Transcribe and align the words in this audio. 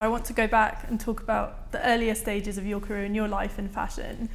I 0.00 0.06
want 0.06 0.26
to 0.26 0.32
go 0.32 0.46
back 0.46 0.84
and 0.86 1.00
talk 1.00 1.20
about 1.20 1.72
the 1.72 1.84
earlier 1.84 2.14
stages 2.14 2.56
of 2.56 2.64
your 2.64 2.78
career 2.78 3.02
and 3.02 3.16
your 3.16 3.26
life 3.26 3.58
in 3.58 3.68
fashion. 3.68 4.28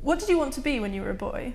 What 0.00 0.18
did 0.18 0.30
you 0.30 0.38
want 0.38 0.54
to 0.54 0.62
be 0.62 0.80
when 0.80 0.94
you 0.94 1.02
were 1.02 1.10
a 1.10 1.14
boy? 1.14 1.52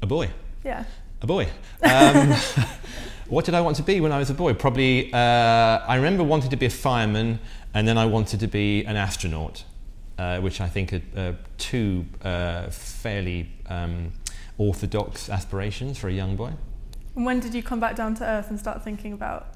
A 0.00 0.06
boy. 0.06 0.30
Yeah. 0.64 0.84
A 1.20 1.26
boy. 1.26 1.48
Um, 1.82 2.30
what 3.28 3.44
did 3.44 3.54
I 3.54 3.62
want 3.62 3.74
to 3.78 3.82
be 3.82 4.00
when 4.00 4.12
I 4.12 4.18
was 4.20 4.30
a 4.30 4.34
boy? 4.34 4.54
Probably, 4.54 5.12
uh, 5.12 5.16
I 5.16 5.96
remember 5.96 6.22
wanting 6.22 6.50
to 6.50 6.56
be 6.56 6.66
a 6.66 6.70
fireman, 6.70 7.40
and 7.74 7.88
then 7.88 7.98
I 7.98 8.06
wanted 8.06 8.38
to 8.38 8.46
be 8.46 8.84
an 8.84 8.94
astronaut, 8.94 9.64
uh, 10.16 10.38
which 10.38 10.60
I 10.60 10.68
think 10.68 10.92
are 10.92 11.02
uh, 11.16 11.32
two 11.58 12.06
uh, 12.22 12.70
fairly 12.70 13.50
um, 13.66 14.12
orthodox 14.56 15.28
aspirations 15.28 15.98
for 15.98 16.06
a 16.06 16.12
young 16.12 16.36
boy. 16.36 16.52
And 17.16 17.26
when 17.26 17.40
did 17.40 17.54
you 17.54 17.62
come 17.64 17.80
back 17.80 17.96
down 17.96 18.14
to 18.14 18.24
earth 18.24 18.50
and 18.50 18.60
start 18.60 18.84
thinking 18.84 19.12
about 19.12 19.49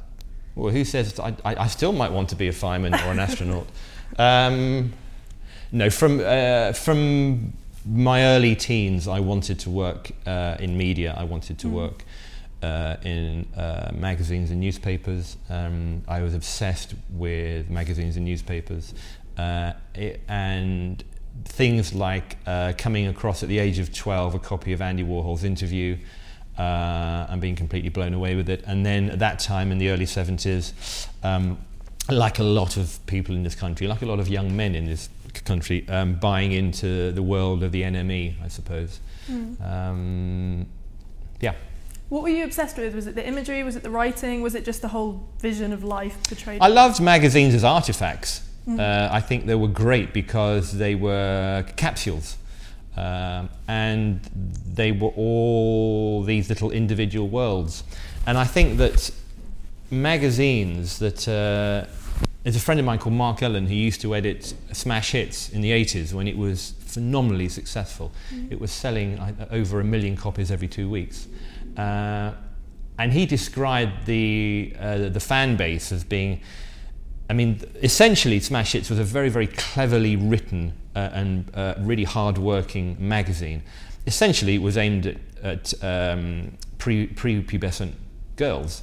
well, 0.54 0.72
who 0.72 0.84
says 0.84 1.18
I, 1.18 1.34
I, 1.44 1.66
still 1.66 1.92
might 1.92 2.12
want 2.12 2.28
to 2.30 2.36
be 2.36 2.48
a 2.48 2.52
fireman 2.52 2.94
or 2.94 3.12
an 3.12 3.18
astronaut? 3.18 3.66
Um, 4.16 4.92
no, 5.72 5.90
from, 5.90 6.20
uh, 6.24 6.72
from 6.72 7.54
my 7.84 8.22
early 8.26 8.54
teens, 8.54 9.08
I 9.08 9.18
wanted 9.18 9.58
to 9.60 9.70
work 9.70 10.12
uh, 10.24 10.56
in 10.60 10.78
media. 10.78 11.14
I 11.16 11.24
wanted 11.24 11.58
to 11.60 11.66
mm. 11.66 11.72
work 11.72 12.04
uh, 12.62 12.96
in 13.02 13.46
uh, 13.56 13.90
magazines 13.94 14.50
and 14.50 14.60
newspapers. 14.60 15.36
Um, 15.50 16.02
I 16.06 16.22
was 16.22 16.34
obsessed 16.34 16.94
with 17.10 17.68
magazines 17.68 18.16
and 18.16 18.24
newspapers. 18.24 18.94
Uh, 19.36 19.72
it, 19.94 20.20
and 20.28 21.02
things 21.44 21.92
like 21.92 22.38
uh, 22.46 22.72
coming 22.78 23.06
across 23.08 23.42
at 23.42 23.48
the 23.48 23.58
age 23.58 23.78
of 23.78 23.92
12 23.92 24.36
a 24.36 24.38
copy 24.38 24.72
of 24.72 24.80
Andy 24.80 25.02
Warhol's 25.02 25.44
interview 25.44 25.98
uh, 26.58 27.26
and 27.28 27.40
being 27.40 27.56
completely 27.56 27.90
blown 27.90 28.14
away 28.14 28.34
with 28.34 28.48
it. 28.48 28.62
And 28.66 28.84
then 28.84 29.10
at 29.10 29.18
that 29.18 29.38
time 29.38 29.72
in 29.72 29.78
the 29.78 29.90
early 29.90 30.06
70s, 30.06 31.08
um, 31.22 31.58
like 32.10 32.38
a 32.38 32.44
lot 32.44 32.76
of 32.76 32.98
people 33.06 33.34
in 33.34 33.42
this 33.42 33.54
country, 33.54 33.86
like 33.86 34.02
a 34.02 34.06
lot 34.06 34.20
of 34.20 34.28
young 34.28 34.56
men 34.56 34.74
in 34.74 34.84
this 34.84 35.08
country, 35.44 35.88
um, 35.88 36.14
buying 36.14 36.52
into 36.52 37.12
the 37.12 37.22
world 37.22 37.62
of 37.62 37.72
the 37.72 37.82
NME, 37.82 38.34
I 38.42 38.48
suppose. 38.48 39.00
Mm. 39.28 39.60
Um, 39.60 40.66
yeah. 41.40 41.54
What 42.10 42.22
were 42.22 42.28
you 42.28 42.44
obsessed 42.44 42.76
with? 42.76 42.94
Was 42.94 43.06
it 43.06 43.14
the 43.14 43.26
imagery? 43.26 43.62
Was 43.62 43.76
it 43.76 43.82
the 43.82 43.90
writing? 43.90 44.42
Was 44.42 44.54
it 44.54 44.64
just 44.64 44.82
the 44.82 44.88
whole 44.88 45.26
vision 45.40 45.72
of 45.72 45.82
life 45.82 46.16
portrayed? 46.28 46.60
I 46.60 46.68
loved 46.68 47.00
magazines 47.00 47.54
as 47.54 47.64
artifacts. 47.64 48.42
Mm. 48.68 48.78
Uh, 48.78 49.12
I 49.12 49.20
think 49.20 49.46
they 49.46 49.54
were 49.54 49.68
great 49.68 50.12
because 50.12 50.78
they 50.78 50.94
were 50.94 51.64
capsules. 51.76 52.36
Um, 52.96 53.50
and 53.66 54.20
they 54.72 54.92
were 54.92 55.10
all 55.16 56.22
these 56.22 56.48
little 56.48 56.70
individual 56.70 57.28
worlds. 57.28 57.82
And 58.26 58.38
I 58.38 58.44
think 58.44 58.78
that 58.78 59.10
magazines 59.90 60.98
that 60.98 61.28
uh, 61.28 61.86
there's 62.42 62.56
a 62.56 62.60
friend 62.60 62.78
of 62.78 62.86
mine 62.86 62.98
called 62.98 63.14
Mark 63.14 63.42
Ellen 63.42 63.66
who 63.66 63.74
used 63.74 64.00
to 64.02 64.14
edit 64.14 64.54
Smash 64.72 65.12
Hits 65.12 65.48
in 65.48 65.60
the 65.60 65.70
80s 65.70 66.12
when 66.12 66.28
it 66.28 66.36
was 66.36 66.74
phenomenally 66.80 67.48
successful. 67.48 68.12
Mm. 68.32 68.52
It 68.52 68.60
was 68.60 68.70
selling 68.70 69.18
uh, 69.18 69.46
over 69.50 69.80
a 69.80 69.84
million 69.84 70.16
copies 70.16 70.50
every 70.50 70.68
two 70.68 70.88
weeks. 70.88 71.26
Uh, 71.76 72.32
and 72.98 73.12
he 73.12 73.26
described 73.26 74.06
the, 74.06 74.74
uh, 74.78 75.08
the 75.08 75.20
fan 75.20 75.56
base 75.56 75.90
as 75.90 76.04
being, 76.04 76.40
I 77.28 77.32
mean, 77.32 77.60
essentially 77.82 78.38
Smash 78.40 78.72
Hits 78.72 78.90
was 78.90 78.98
a 78.98 79.04
very, 79.04 79.28
very 79.30 79.46
cleverly 79.46 80.16
written 80.16 80.74
uh, 80.94 81.10
and 81.12 81.50
uh, 81.54 81.74
really 81.78 82.04
hard-working 82.04 82.96
magazine. 82.98 83.62
Essentially, 84.06 84.54
it 84.54 84.62
was 84.62 84.76
aimed 84.76 85.06
at, 85.06 85.16
at 85.42 85.74
um, 85.82 86.52
pre- 86.78 87.08
prepubescent 87.08 87.92
girls, 88.36 88.82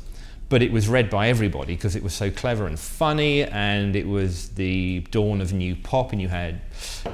but 0.50 0.64
it 0.64 0.72
was 0.72 0.88
read 0.88 1.09
by 1.09 1.30
everybody 1.30 1.75
because 1.75 1.95
it 1.95 2.02
was 2.02 2.14
so 2.14 2.31
clever 2.31 2.66
and 2.66 2.80
funny, 2.80 3.44
and 3.44 3.95
it 3.95 4.08
was 4.08 4.50
the 4.50 5.02
dawn 5.11 5.39
of 5.39 5.53
new 5.53 5.76
pop, 5.76 6.11
and 6.11 6.20
you 6.20 6.28
had 6.28 6.61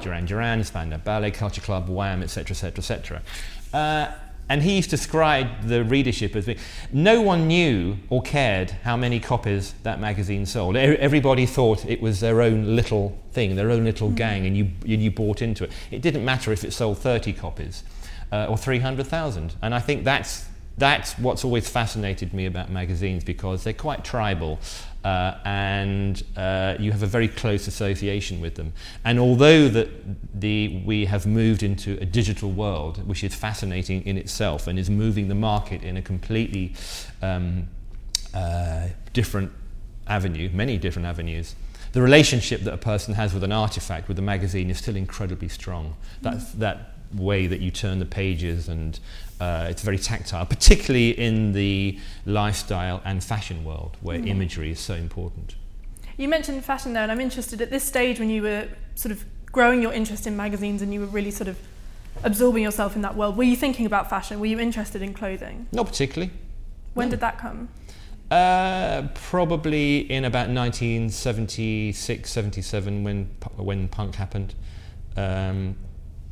Duran 0.00 0.24
Duran, 0.24 0.64
Spandau 0.64 0.96
Ballet, 0.96 1.30
Culture 1.30 1.60
Club, 1.60 1.90
Wham, 1.90 2.22
etc., 2.22 2.52
etc., 2.52 2.78
etc. 2.78 3.22
And 4.48 4.62
he 4.62 4.76
used 4.76 4.90
to 4.90 4.96
describe 4.96 5.64
the 5.64 5.84
readership 5.84 6.34
as 6.34 6.46
being, 6.46 6.58
no 6.92 7.20
one 7.20 7.48
knew 7.48 7.98
or 8.08 8.22
cared 8.22 8.70
how 8.70 8.96
many 8.96 9.20
copies 9.20 9.74
that 9.82 10.00
magazine 10.00 10.46
sold. 10.46 10.76
Everybody 10.76 11.44
thought 11.44 11.84
it 11.84 12.00
was 12.00 12.20
their 12.20 12.40
own 12.40 12.74
little 12.74 13.18
thing, 13.32 13.56
their 13.56 13.70
own 13.70 13.84
little 13.84 14.10
mm. 14.10 14.14
gang, 14.14 14.46
and 14.46 14.56
you, 14.56 14.70
you 14.84 15.10
bought 15.10 15.42
into 15.42 15.64
it. 15.64 15.72
It 15.90 16.00
didn't 16.00 16.24
matter 16.24 16.50
if 16.52 16.64
it 16.64 16.72
sold 16.72 16.98
30 16.98 17.34
copies 17.34 17.82
uh, 18.32 18.46
or 18.48 18.56
300,000. 18.56 19.54
And 19.60 19.74
I 19.74 19.80
think 19.80 20.04
that's, 20.04 20.46
that's 20.78 21.18
what's 21.18 21.44
always 21.44 21.68
fascinated 21.68 22.32
me 22.32 22.46
about 22.46 22.70
magazines 22.70 23.24
because 23.24 23.64
they're 23.64 23.72
quite 23.74 24.04
tribal 24.04 24.58
uh, 25.04 25.34
and 25.44 26.22
uh, 26.36 26.74
you 26.78 26.92
have 26.92 27.02
a 27.02 27.06
very 27.06 27.28
close 27.28 27.66
association 27.66 28.40
with 28.40 28.56
them. 28.56 28.72
And 29.04 29.18
although 29.18 29.68
that 29.68 29.88
the, 30.40 30.82
we 30.84 31.04
have 31.06 31.26
moved 31.26 31.62
into 31.62 31.98
a 32.00 32.04
digital 32.04 32.50
world, 32.50 33.06
which 33.06 33.22
is 33.22 33.34
fascinating 33.34 34.02
in 34.02 34.18
itself 34.18 34.66
and 34.66 34.78
is 34.78 34.90
moving 34.90 35.28
the 35.28 35.34
market 35.34 35.82
in 35.82 35.96
a 35.96 36.02
completely 36.02 36.74
um, 37.22 37.68
uh, 38.34 38.88
different 39.12 39.52
avenue, 40.06 40.50
many 40.52 40.78
different 40.78 41.06
avenues, 41.06 41.54
the 41.92 42.02
relationship 42.02 42.62
that 42.62 42.74
a 42.74 42.78
person 42.78 43.14
has 43.14 43.32
with 43.32 43.44
an 43.44 43.52
artifact, 43.52 44.08
with 44.08 44.18
a 44.18 44.22
magazine, 44.22 44.68
is 44.68 44.78
still 44.78 44.96
incredibly 44.96 45.48
strong. 45.48 45.96
That's, 46.20 46.52
that 46.52 46.97
way 47.14 47.46
that 47.46 47.60
you 47.60 47.70
turn 47.70 47.98
the 47.98 48.06
pages 48.06 48.68
and 48.68 48.98
uh, 49.40 49.66
it's 49.70 49.82
very 49.82 49.98
tactile, 49.98 50.44
particularly 50.46 51.10
in 51.10 51.52
the 51.52 51.98
lifestyle 52.26 53.00
and 53.04 53.22
fashion 53.22 53.64
world 53.64 53.96
where 54.00 54.18
mm. 54.18 54.26
imagery 54.26 54.70
is 54.70 54.80
so 54.80 54.94
important. 54.94 55.54
You 56.16 56.28
mentioned 56.28 56.64
fashion 56.64 56.92
there, 56.94 57.04
and 57.04 57.12
I'm 57.12 57.20
interested 57.20 57.60
at 57.60 57.70
this 57.70 57.84
stage 57.84 58.18
when 58.18 58.28
you 58.28 58.42
were 58.42 58.68
sort 58.96 59.12
of 59.12 59.24
growing 59.52 59.80
your 59.80 59.92
interest 59.92 60.26
in 60.26 60.36
magazines 60.36 60.82
and 60.82 60.92
you 60.92 61.00
were 61.00 61.06
really 61.06 61.30
sort 61.30 61.48
of 61.48 61.56
absorbing 62.24 62.62
yourself 62.62 62.96
in 62.96 63.02
that 63.02 63.16
world. 63.16 63.36
Were 63.36 63.44
you 63.44 63.56
thinking 63.56 63.86
about 63.86 64.10
fashion? 64.10 64.40
Were 64.40 64.46
you 64.46 64.58
interested 64.58 65.02
in 65.02 65.14
clothing? 65.14 65.68
Not 65.70 65.86
particularly. 65.86 66.32
When 66.94 67.06
no. 67.06 67.10
did 67.12 67.20
that 67.20 67.38
come? 67.38 67.68
Uh, 68.30 69.08
probably 69.14 70.00
in 70.10 70.24
about 70.24 70.48
1976, 70.50 72.30
77 72.30 73.04
when, 73.04 73.30
when 73.56 73.88
punk 73.88 74.16
happened. 74.16 74.54
Um, 75.16 75.76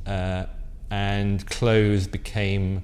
uh, 0.04 0.47
and 0.91 1.47
clothes 1.47 2.06
became 2.06 2.82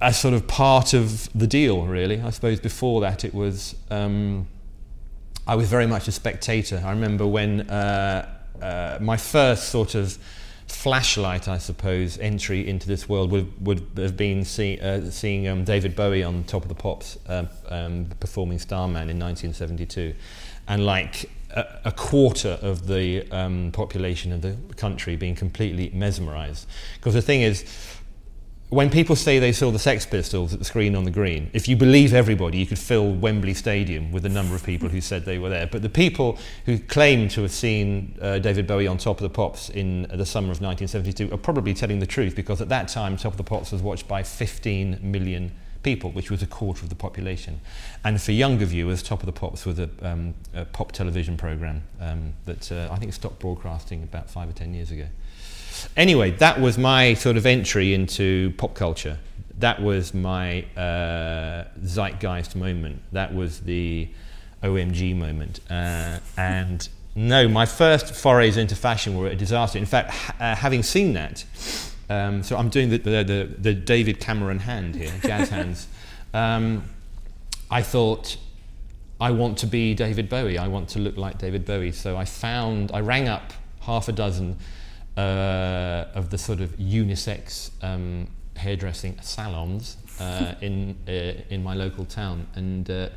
a 0.00 0.12
sort 0.12 0.34
of 0.34 0.46
part 0.46 0.94
of 0.94 1.28
the 1.32 1.46
deal, 1.46 1.86
really. 1.86 2.20
I 2.20 2.30
suppose 2.30 2.60
before 2.60 3.00
that 3.00 3.24
it 3.24 3.34
was, 3.34 3.74
um, 3.90 4.46
I 5.46 5.54
was 5.54 5.68
very 5.68 5.86
much 5.86 6.08
a 6.08 6.12
spectator. 6.12 6.82
I 6.84 6.90
remember 6.90 7.26
when 7.26 7.62
uh, 7.62 8.28
uh, 8.62 8.98
my 9.00 9.16
first 9.16 9.70
sort 9.70 9.94
of 9.94 10.18
flashlight, 10.68 11.48
I 11.48 11.58
suppose, 11.58 12.18
entry 12.18 12.66
into 12.68 12.86
this 12.86 13.08
world 13.08 13.30
would, 13.30 13.66
would 13.66 13.86
have 13.96 14.16
been 14.16 14.44
see, 14.44 14.78
uh, 14.80 15.10
seeing 15.10 15.48
um, 15.48 15.64
David 15.64 15.96
Bowie 15.96 16.22
on 16.22 16.44
Top 16.44 16.62
of 16.62 16.68
the 16.68 16.74
Pops 16.74 17.18
uh, 17.26 17.46
um, 17.68 18.06
performing 18.20 18.58
Starman 18.58 19.10
in 19.10 19.18
1972. 19.18 20.14
And 20.68 20.84
like 20.84 21.30
a, 21.50 21.92
quarter 21.92 22.58
of 22.60 22.86
the 22.86 23.30
um, 23.30 23.72
population 23.72 24.32
of 24.32 24.42
the 24.42 24.56
country 24.76 25.16
being 25.16 25.34
completely 25.34 25.90
mesmerized. 25.94 26.66
Because 26.96 27.14
the 27.14 27.22
thing 27.22 27.42
is, 27.42 27.64
when 28.70 28.90
people 28.90 29.16
say 29.16 29.38
they 29.38 29.52
saw 29.52 29.70
the 29.70 29.78
Sex 29.78 30.04
Pistols 30.04 30.52
at 30.52 30.58
the 30.58 30.64
screen 30.64 30.94
on 30.94 31.04
the 31.04 31.10
green, 31.10 31.50
if 31.54 31.68
you 31.68 31.76
believe 31.76 32.12
everybody, 32.12 32.58
you 32.58 32.66
could 32.66 32.78
fill 32.78 33.14
Wembley 33.14 33.54
Stadium 33.54 34.12
with 34.12 34.24
the 34.24 34.28
number 34.28 34.54
of 34.54 34.62
people 34.62 34.90
who 34.90 35.00
said 35.00 35.24
they 35.24 35.38
were 35.38 35.48
there. 35.48 35.66
But 35.66 35.80
the 35.80 35.88
people 35.88 36.38
who 36.66 36.78
claim 36.78 37.28
to 37.30 37.42
have 37.42 37.50
seen 37.50 38.18
uh, 38.20 38.38
David 38.40 38.66
Bowie 38.66 38.86
on 38.86 38.98
Top 38.98 39.16
of 39.18 39.22
the 39.22 39.30
Pops 39.30 39.70
in 39.70 40.02
the 40.12 40.26
summer 40.26 40.52
of 40.52 40.60
1972 40.60 41.32
are 41.32 41.38
probably 41.38 41.72
telling 41.72 41.98
the 41.98 42.06
truth 42.06 42.36
because 42.36 42.60
at 42.60 42.68
that 42.68 42.88
time, 42.88 43.16
Top 43.16 43.32
of 43.32 43.38
the 43.38 43.44
Pops 43.44 43.72
was 43.72 43.80
watched 43.80 44.06
by 44.06 44.22
15 44.22 44.98
million 45.00 45.52
people, 45.82 46.10
which 46.10 46.30
was 46.30 46.42
a 46.42 46.46
quarter 46.46 46.82
of 46.82 46.90
the 46.90 46.94
population. 46.94 47.60
And 48.04 48.20
for 48.20 48.32
younger 48.32 48.66
viewers, 48.66 49.02
Top 49.02 49.20
of 49.20 49.26
the 49.26 49.32
Pops 49.32 49.64
was 49.64 49.78
a, 49.78 49.88
um, 50.02 50.34
a 50.52 50.66
pop 50.66 50.92
television 50.92 51.38
program 51.38 51.84
um, 52.00 52.34
that 52.44 52.70
uh, 52.70 52.88
I 52.92 52.96
think 52.96 53.14
stopped 53.14 53.38
broadcasting 53.38 54.02
about 54.02 54.28
five 54.28 54.50
or 54.50 54.52
ten 54.52 54.74
years 54.74 54.90
ago. 54.90 55.06
Anyway, 55.96 56.30
that 56.32 56.60
was 56.60 56.78
my 56.78 57.14
sort 57.14 57.36
of 57.36 57.46
entry 57.46 57.94
into 57.94 58.52
pop 58.56 58.74
culture. 58.74 59.18
That 59.58 59.82
was 59.82 60.14
my 60.14 60.62
uh, 60.76 61.64
zeitgeist 61.82 62.54
moment. 62.54 63.02
That 63.12 63.34
was 63.34 63.60
the 63.60 64.08
OMG 64.62 65.16
moment. 65.16 65.60
Uh, 65.68 66.20
and 66.36 66.88
no, 67.14 67.48
my 67.48 67.66
first 67.66 68.14
forays 68.14 68.56
into 68.56 68.76
fashion 68.76 69.16
were 69.16 69.26
a 69.26 69.34
disaster. 69.34 69.78
In 69.78 69.86
fact, 69.86 70.10
ha- 70.10 70.34
uh, 70.38 70.54
having 70.54 70.82
seen 70.82 71.14
that, 71.14 71.44
um, 72.08 72.42
so 72.42 72.56
I'm 72.56 72.68
doing 72.68 72.90
the, 72.90 72.98
the, 72.98 73.24
the, 73.24 73.54
the, 73.58 73.74
David 73.74 74.20
Cameron 74.20 74.60
hand 74.60 74.94
here, 74.94 75.12
jazz 75.22 75.48
hands. 75.48 75.86
Um, 76.34 76.84
I 77.70 77.80
thought, 77.80 78.36
I 79.18 79.30
want 79.30 79.56
to 79.58 79.66
be 79.66 79.94
David 79.94 80.28
Bowie. 80.28 80.58
I 80.58 80.68
want 80.68 80.90
to 80.90 80.98
look 80.98 81.16
like 81.16 81.38
David 81.38 81.64
Bowie. 81.64 81.92
So 81.92 82.18
I 82.18 82.26
found, 82.26 82.92
I 82.92 83.00
rang 83.00 83.28
up 83.28 83.54
half 83.80 84.08
a 84.08 84.12
dozen 84.12 84.58
uh, 85.18 86.06
of 86.14 86.30
the 86.30 86.38
sort 86.38 86.60
of 86.60 86.70
unisex 86.78 87.70
um, 87.82 88.28
hairdressing 88.56 89.18
salons 89.20 89.96
uh, 90.20 90.54
in 90.60 90.96
uh, 91.08 91.42
in 91.50 91.62
my 91.62 91.74
local 91.74 92.04
town, 92.04 92.46
and 92.54 92.88
uh, 92.88 93.08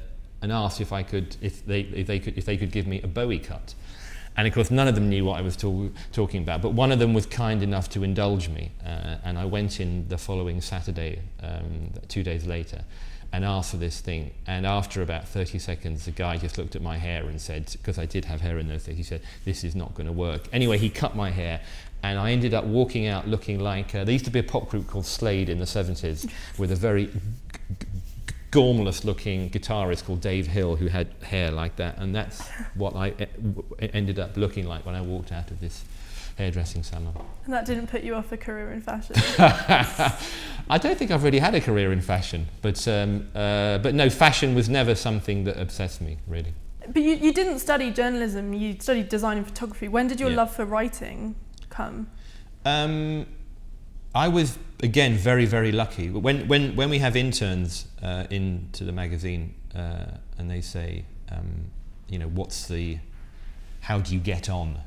and 0.42 0.52
asked 0.52 0.82
if 0.82 0.92
I 0.92 1.04
could 1.04 1.38
if 1.42 1.66
they 1.66 1.82
if 1.82 2.08
they 2.08 2.20
could 2.20 2.38
if 2.38 2.46
they 2.46 2.58
could 2.58 2.72
give 2.72 2.88
me 2.88 3.02
a 3.04 3.08
Bowie 3.08 3.40
cut. 3.40 3.76
And 4.38 4.48
of 4.48 4.54
course, 4.54 4.72
none 4.72 4.88
of 4.88 4.96
them 4.96 5.10
knew 5.10 5.26
what 5.26 5.38
I 5.38 5.42
was 5.42 5.58
talk- 5.58 5.92
talking 6.14 6.42
about, 6.42 6.62
but 6.62 6.70
one 6.70 6.94
of 6.94 7.00
them 7.00 7.14
was 7.14 7.26
kind 7.26 7.62
enough 7.62 7.90
to 7.90 8.04
indulge 8.04 8.48
me. 8.48 8.72
Uh, 8.84 9.18
and 9.26 9.38
I 9.38 9.44
went 9.44 9.82
in 9.82 10.08
the 10.08 10.18
following 10.18 10.62
Saturday, 10.62 11.20
um, 11.44 11.92
two 12.08 12.24
days 12.24 12.46
later, 12.48 12.86
and 13.34 13.46
asked 13.46 13.72
for 13.72 13.78
this 13.78 14.00
thing. 14.00 14.32
And 14.48 14.66
after 14.66 15.02
about 15.02 15.28
30 15.28 15.60
seconds, 15.60 16.06
the 16.06 16.12
guy 16.12 16.38
just 16.38 16.58
looked 16.58 16.76
at 16.76 16.82
my 16.82 16.98
hair 16.98 17.28
and 17.28 17.40
said, 17.40 17.72
because 17.74 17.98
I 17.98 18.06
did 18.06 18.26
have 18.26 18.42
hair 18.42 18.58
in 18.58 18.68
those 18.68 18.86
days, 18.86 18.98
he 18.98 19.04
said, 19.04 19.22
This 19.46 19.64
is 19.64 19.76
not 19.76 19.96
going 19.96 20.08
to 20.08 20.14
work. 20.14 20.48
Anyway, 20.52 20.78
he 20.78 20.90
cut 20.90 21.16
my 21.16 21.32
hair. 21.32 21.62
And 22.04 22.18
I 22.18 22.32
ended 22.32 22.54
up 22.54 22.66
walking 22.66 23.08
out 23.08 23.28
looking 23.28 23.60
like 23.60 23.94
uh, 23.94 24.04
there 24.04 24.14
used 24.14 24.26
to 24.26 24.32
be 24.32 24.40
a 24.40 24.44
pop 24.44 24.70
group 24.70 24.88
called 24.88 25.06
Slade 25.06 25.50
in 25.50 25.60
the 25.60 25.66
70s 25.66 26.30
with 26.58 26.72
a 26.72 26.76
very 26.76 27.06
g- 27.08 27.12
g- 27.80 27.88
gormless 28.52 29.06
looking 29.06 29.50
guitarist 29.52 30.06
called 30.06 30.20
Dave 30.22 30.48
Hill 30.48 30.76
who 30.78 30.88
had 30.88 31.08
hair 31.22 31.52
like 31.52 31.76
that. 31.76 31.98
And 32.00 32.16
that's 32.16 32.48
what 32.74 32.96
I 32.96 33.10
e- 33.10 33.14
w- 33.42 33.64
ended 33.80 34.18
up 34.20 34.36
looking 34.36 34.66
like 34.66 34.86
when 34.86 34.96
I 34.96 35.02
walked 35.02 35.32
out 35.32 35.52
of 35.52 35.60
this 35.60 35.86
hairdressing 36.38 36.82
salon. 36.82 37.14
And 37.46 37.54
that 37.54 37.66
didn't 37.66 37.86
put 37.88 38.02
you 38.04 38.16
off 38.16 38.32
a 38.32 38.38
career 38.38 38.72
in 38.72 38.82
fashion. 38.82 39.16
I 40.70 40.78
don't 40.80 40.98
think 40.98 41.12
I've 41.12 41.24
really 41.24 41.40
had 41.40 41.54
a 41.54 41.62
career 41.62 41.92
in 41.92 42.02
fashion, 42.02 42.48
but, 42.62 42.88
um, 42.88 43.28
uh, 43.36 43.78
but 43.80 43.94
no, 43.94 44.10
fashion 44.10 44.56
was 44.56 44.70
never 44.70 44.96
something 44.96 45.44
that 45.44 45.60
obsessed 45.60 46.02
me, 46.02 46.18
really. 46.28 46.54
but 46.88 47.02
you, 47.04 47.16
you 47.16 47.34
didn't 47.34 47.60
study 47.60 47.92
journalism, 47.92 48.54
you 48.54 48.76
studied 48.80 49.10
design 49.10 49.38
and 49.38 49.46
photography. 49.48 49.88
When 49.88 50.08
did 50.08 50.20
your 50.20 50.30
Yeah. 50.30 50.38
love 50.38 50.56
for 50.56 50.66
writing 50.66 51.36
come? 51.72 52.08
Um, 52.66 53.26
I 54.14 54.28
was 54.28 54.60
again 54.84 55.16
very 55.16 55.46
very 55.46 55.72
lucky. 55.72 56.10
When 56.10 56.48
when 56.48 56.76
when 56.76 56.90
we 56.90 57.00
have 57.00 57.16
interns 57.16 57.88
uh, 58.04 58.26
into 58.30 58.84
the 58.84 58.92
magazine 58.92 59.56
uh, 59.76 60.18
and 60.38 60.50
they 60.50 60.62
say, 60.62 61.06
um, 61.32 61.72
you 62.10 62.20
know, 62.20 62.28
what's 62.28 62.68
the, 62.68 63.00
how 63.82 64.00
do 64.00 64.14
you 64.14 64.20
get 64.20 64.50
on? 64.50 64.80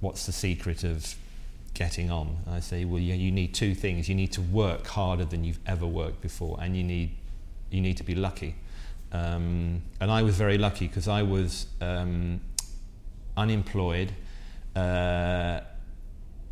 What's 0.00 0.26
the 0.26 0.32
secret 0.32 0.84
of 0.84 1.14
getting 1.74 2.10
on? 2.10 2.38
And 2.46 2.54
I 2.54 2.60
say, 2.60 2.84
well, 2.84 3.00
you, 3.00 3.14
you 3.14 3.30
need 3.30 3.52
two 3.52 3.74
things. 3.74 4.08
You 4.08 4.14
need 4.14 4.32
to 4.32 4.40
work 4.40 4.86
harder 4.86 5.24
than 5.24 5.44
you've 5.44 5.58
ever 5.66 5.86
worked 5.86 6.20
before, 6.20 6.58
and 6.60 6.76
you 6.76 6.84
need 6.84 7.10
you 7.70 7.80
need 7.80 7.96
to 7.98 8.04
be 8.04 8.14
lucky. 8.14 8.56
Um, 9.12 9.82
and 10.00 10.10
I 10.10 10.22
was 10.22 10.36
very 10.36 10.58
lucky 10.58 10.86
because 10.88 11.08
I 11.08 11.22
was 11.22 11.66
um, 11.80 12.40
unemployed. 13.36 14.12
Uh, 14.74 15.60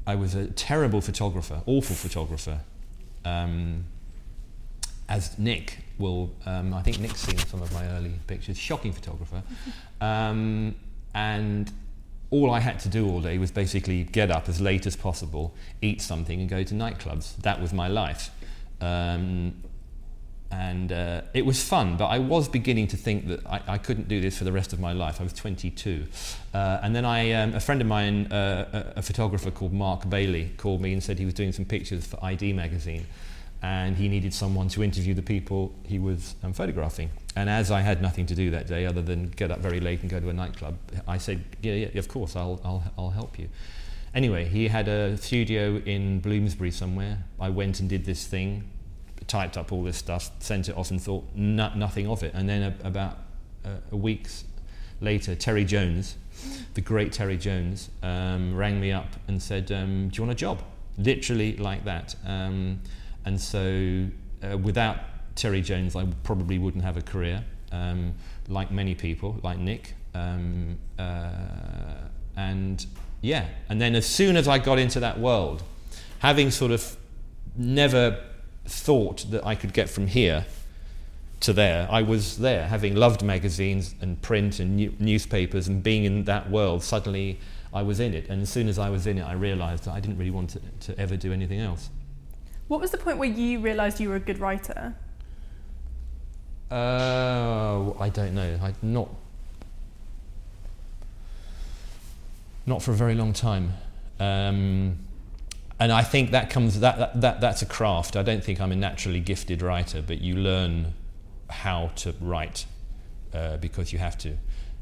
I 0.09 0.15
was 0.15 0.35
a 0.35 0.47
terrible 0.47 1.03
photographer, 1.03 1.61
awful 1.67 1.95
photographer. 1.95 2.61
Um, 3.27 3.85
as 5.07 5.39
Nick 5.39 5.81
will, 5.99 6.31
um, 6.47 6.73
I 6.73 6.81
think 6.81 6.99
Nick's 6.99 7.21
seen 7.21 7.37
some 7.37 7.61
of 7.61 7.71
my 7.75 7.87
early 7.89 8.15
pictures, 8.27 8.57
shocking 8.59 8.93
photographer. 8.93 9.43
Um, 10.01 10.77
and 11.13 11.73
all 12.31 12.53
I 12.53 12.61
had 12.61 12.79
to 12.81 12.89
do 12.89 13.09
all 13.11 13.21
day 13.21 13.37
was 13.39 13.51
basically 13.51 14.05
get 14.05 14.31
up 14.31 14.49
as 14.49 14.61
late 14.61 14.87
as 14.87 14.95
possible, 14.95 15.57
eat 15.83 16.01
something, 16.01 16.41
and 16.41 16.49
go 16.49 16.63
to 16.63 16.73
nightclubs. 16.73 17.35
That 17.39 17.61
was 17.61 17.73
my 17.73 17.89
life. 17.89 18.31
Um, 18.81 19.55
and 20.51 20.93
uh, 20.93 21.21
it 21.35 21.45
was 21.45 21.63
fun, 21.63 21.97
but 21.97 22.07
I 22.07 22.19
was 22.19 22.49
beginning 22.49 22.87
to 22.89 22.97
think 22.97 23.29
that 23.29 23.47
I, 23.47 23.61
I 23.69 23.79
couldn't 23.79 24.09
do 24.09 24.21
this 24.21 24.39
for 24.39 24.45
the 24.45 24.53
rest 24.53 24.73
of 24.73 24.81
my 24.81 24.93
life. 24.93 25.21
I 25.21 25.25
was 25.25 25.35
22. 25.35 26.07
Uh, 26.55 26.81
and 26.83 26.97
then 26.97 27.05
I, 27.05 27.33
um, 27.33 27.55
a 27.55 27.61
friend 27.61 27.81
of 27.83 27.87
mine, 27.87 28.33
uh, 28.33 28.93
a, 28.97 28.99
a 29.01 29.03
photographer 29.03 29.51
called 29.51 29.75
Mark 29.75 30.09
Bailey, 30.09 30.53
called 30.57 30.81
me 30.81 30.95
and 30.95 31.03
said 31.03 31.19
he 31.19 31.27
was 31.27 31.35
doing 31.35 31.53
some 31.53 31.67
pictures 31.67 32.07
for 32.07 32.19
i-D 32.25 32.55
magazine. 32.55 33.07
And 33.61 33.97
he 33.97 34.09
needed 34.09 34.33
someone 34.33 34.69
to 34.69 34.83
interview 34.83 35.15
the 35.15 35.23
people 35.23 35.75
he 35.85 35.99
was 35.99 36.35
um, 36.43 36.53
photographing. 36.53 37.11
And 37.37 37.51
as 37.51 37.71
I 37.71 37.81
had 37.83 38.01
nothing 38.01 38.25
to 38.27 38.35
do 38.35 38.51
that 38.53 38.69
day 38.69 38.87
other 38.87 39.03
than 39.03 39.29
get 39.31 39.51
up 39.51 39.59
very 39.59 39.81
late 39.81 40.01
and 40.01 40.09
go 40.09 40.19
to 40.19 40.31
a 40.31 40.33
nightclub, 40.33 40.79
I 41.07 41.19
said, 41.19 41.45
Yeah, 41.61 41.75
yeah, 41.75 41.99
of 41.99 42.09
course, 42.09 42.37
I'll, 42.37 42.61
I'll, 42.65 42.85
I'll 42.97 43.11
help 43.11 43.39
you. 43.39 43.49
Anyway, 44.15 44.47
he 44.47 44.69
had 44.69 44.89
a 44.89 45.17
studio 45.19 45.77
in 45.85 46.21
Bloomsbury 46.21 46.71
somewhere. 46.71 47.19
I 47.39 47.51
went 47.51 47.81
and 47.81 47.89
did 47.89 48.05
this 48.07 48.27
thing, 48.27 48.65
typed 49.27 49.57
up 49.57 49.73
all 49.73 49.83
this 49.83 49.97
stuff, 49.97 50.31
sent 50.41 50.69
it 50.69 50.77
off, 50.77 50.91
and 50.91 51.01
thought 51.01 51.25
no, 51.35 51.73
nothing 51.75 52.07
of 52.07 52.23
it. 52.23 52.33
And 52.35 52.49
then 52.49 52.63
a, 52.63 52.87
about 52.87 53.19
uh, 53.65 53.71
a 53.91 53.97
week 53.97 54.29
later, 55.01 55.35
Terry 55.35 55.65
Jones, 55.65 56.17
the 56.75 56.81
great 56.81 57.13
Terry 57.13 57.37
Jones, 57.37 57.91
um, 58.03 58.57
rang 58.57 58.81
me 58.81 58.93
up 58.93 59.09
and 59.27 59.43
said, 59.43 59.71
um, 59.73 60.09
"Do 60.09 60.17
you 60.17 60.27
want 60.27 60.33
a 60.33 60.41
job?" 60.41 60.63
Literally 60.97 61.57
like 61.57 61.85
that. 61.85 62.15
Um, 62.27 62.81
and 63.25 63.41
so, 63.41 64.07
uh, 64.43 64.59
without 64.59 64.99
Terry 65.35 65.61
Jones, 65.61 65.95
I 65.95 66.07
probably 66.23 66.59
wouldn't 66.59 66.85
have 66.85 66.97
a 66.97 67.03
career. 67.03 67.45
Um, 67.71 68.15
like 68.49 68.71
many 68.71 68.95
people, 68.95 69.39
like 69.43 69.59
Nick, 69.59 69.95
um, 70.15 70.79
uh, 70.99 72.09
and 72.37 72.85
yeah. 73.21 73.47
And 73.69 73.81
then 73.81 73.95
as 73.95 74.07
soon 74.07 74.37
as 74.37 74.49
I 74.49 74.59
got 74.59 74.79
into 74.79 75.01
that 75.01 75.21
world, 75.21 75.63
having 76.21 76.51
sort 76.51 76.73
of 76.73 76.97
never 77.57 78.25
thought 78.69 79.31
that 79.31 79.45
I 79.47 79.55
could 79.55 79.73
get 79.73 79.89
from 79.89 80.07
here 80.07 80.47
to 81.41 81.53
there. 81.53 81.89
I 81.91 82.03
was 82.03 82.39
there, 82.39 82.67
having 82.67 82.95
loved 82.95 83.23
magazines 83.23 83.95
and 84.01 84.21
print 84.23 84.61
and 84.61 84.77
new- 84.77 84.95
newspapers 84.99 85.69
and 85.69 85.83
being 85.83 86.05
in 86.05 86.25
that 86.25 86.51
world. 86.51 86.83
Suddenly, 86.83 87.39
I 87.73 87.83
was 87.83 88.01
in 88.01 88.15
it, 88.15 88.29
and 88.29 88.43
as 88.43 88.51
soon 88.51 88.69
as 88.69 88.79
I 88.79 88.91
was 88.91 89.07
in 89.07 89.19
it, 89.19 89.23
I 89.23 89.33
realised 89.33 89.85
that 89.85 89.93
I 89.93 90.01
didn't 90.01 90.19
really 90.19 90.31
want 90.31 90.51
to, 90.51 90.61
to 90.81 90.99
ever 90.99 91.17
do 91.17 91.33
anything 91.33 91.61
else. 91.61 91.91
What 92.69 92.81
was 92.81 92.91
the 92.91 92.99
point 92.99 93.19
where 93.19 93.29
you 93.29 93.61
realised 93.61 94.01
you 94.01 94.09
were 94.09 94.17
a 94.17 94.21
good 94.21 94.39
writer? 94.39 94.95
Uh, 96.71 97.93
I 97.99 98.11
don't 98.11 98.35
know. 98.35 98.59
I 98.63 98.75
not 98.83 99.09
not 102.67 102.83
for 102.83 102.91
a 102.91 102.95
very 102.95 103.15
long 103.15 103.33
time. 103.33 103.73
Um, 104.21 104.99
and 105.81 105.93
I 105.93 106.03
think 106.03 106.33
that 106.33 106.51
comes 106.51 106.81
that, 106.81 106.99
that, 106.99 107.21
that 107.21 107.41
that's 107.41 107.63
a 107.63 107.67
craft. 107.67 108.17
I 108.17 108.23
don't 108.23 108.43
think 108.43 108.61
I'm 108.61 108.73
a 108.73 108.77
naturally 108.77 109.21
gifted 109.21 109.63
writer, 109.63 110.03
but 110.03 110.21
you 110.21 110.35
learn 110.35 110.95
how 111.49 111.91
to 111.97 112.15
write 112.21 112.67
uh, 113.33 113.57
because 113.59 113.93
you 113.93 113.99
have 113.99 114.19
to. 114.19 114.37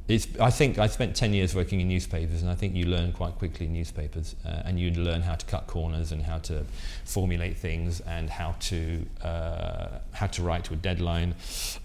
It's, 0.09 0.29
I 0.39 0.51
think 0.51 0.79
I 0.79 0.87
spent 0.87 1.17
10 1.17 1.35
years 1.35 1.53
working 1.53 1.81
in 1.81 1.89
newspapers, 1.89 2.41
and 2.41 2.51
I 2.51 2.55
think 2.55 2.77
you 2.77 2.87
learn 2.87 3.13
quite 3.13 3.35
quickly 3.35 3.67
in 3.67 3.73
newspapers, 3.73 4.37
uh, 4.45 4.63
and 4.65 4.79
you 4.79 4.93
learn 4.93 5.23
how 5.23 5.35
to 5.35 5.45
cut 5.47 5.67
corners 5.67 6.13
and 6.13 6.23
how 6.23 6.39
to 6.39 6.65
formulate 7.05 7.57
things 7.57 8.01
and 8.03 8.31
how 8.31 8.55
to 8.61 9.05
uh, 9.23 9.99
how 10.13 10.29
to 10.29 10.43
write 10.43 10.65
to 10.65 10.75
a 10.75 10.77
deadline. 10.77 11.35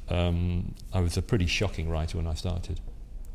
Um, 0.09 0.75
I 0.93 1.01
was 1.01 1.17
a 1.17 1.21
pretty 1.21 1.47
shocking 1.47 1.89
writer 1.89 2.17
when 2.17 2.27
I 2.27 2.35
started. 2.35 2.79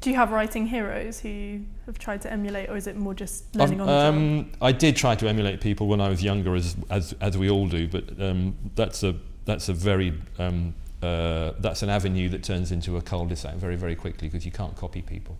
Do 0.00 0.11
you 0.11 0.17
have 0.17 0.31
writing 0.31 0.67
heroes 0.67 1.21
who 1.21 1.29
you 1.29 1.67
have 1.87 1.99
tried 1.99 2.23
to 2.23 2.33
emulate, 2.33 2.69
or 2.69 2.76
is 2.76 2.87
it 2.87 2.97
more 2.97 3.15
just 3.15 3.55
learning 3.57 3.81
on 3.81 3.87
the 3.87 3.93
job? 3.93 4.15
Um, 4.15 4.53
I 4.61 4.73
did 4.73 4.97
try 4.97 5.15
to 5.17 5.29
emulate 5.29 5.61
people 5.61 5.88
when 5.88 6.00
I 6.00 6.09
was 6.09 6.23
younger, 6.23 6.55
as 6.55 6.76
as, 6.91 7.15
as 7.21 7.37
we 7.37 7.50
all 7.50 7.67
do, 7.67 7.88
but 7.88 8.05
um, 8.21 8.57
that's 8.75 9.03
a 9.03 9.17
that's 9.47 9.69
a 9.69 9.73
very 9.73 10.15
um, 10.38 10.75
uh, 11.03 11.53
that's 11.59 11.83
an 11.83 11.88
avenue 11.88 12.29
that 12.29 12.43
turns 12.43 12.73
into 12.73 12.97
a 12.97 13.03
cul-de-sac 13.03 13.55
very 13.57 13.76
very 13.76 13.97
quickly 13.97 14.29
because 14.29 14.45
you 14.45 14.53
can't 14.53 14.76
copy 14.76 15.03
people. 15.03 15.37